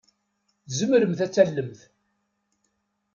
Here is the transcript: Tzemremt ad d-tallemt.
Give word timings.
Tzemremt 0.67 1.19
ad 1.25 1.29
d-tallemt. 1.31 1.79